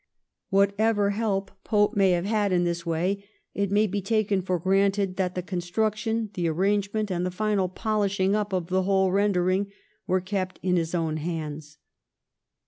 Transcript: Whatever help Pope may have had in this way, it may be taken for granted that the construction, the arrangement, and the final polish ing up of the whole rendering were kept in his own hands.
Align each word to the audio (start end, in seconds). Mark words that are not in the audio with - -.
Whatever 0.49 1.11
help 1.11 1.51
Pope 1.63 1.95
may 1.95 2.09
have 2.09 2.25
had 2.25 2.51
in 2.51 2.63
this 2.63 2.87
way, 2.87 3.23
it 3.53 3.69
may 3.69 3.85
be 3.85 4.01
taken 4.01 4.41
for 4.41 4.57
granted 4.57 5.15
that 5.17 5.35
the 5.35 5.43
construction, 5.43 6.31
the 6.33 6.47
arrangement, 6.47 7.11
and 7.11 7.23
the 7.23 7.29
final 7.29 7.69
polish 7.69 8.19
ing 8.19 8.35
up 8.35 8.51
of 8.51 8.65
the 8.65 8.81
whole 8.81 9.11
rendering 9.11 9.67
were 10.07 10.19
kept 10.19 10.57
in 10.63 10.75
his 10.75 10.95
own 10.95 11.17
hands. 11.17 11.77